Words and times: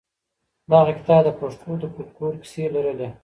دغه 0.71 0.91
کتاب 0.97 1.21
د 1.25 1.29
پښتنو 1.41 1.73
د 1.81 1.83
فولکلور 1.93 2.33
کیسې 2.43 2.63
لرلې. 2.75 3.09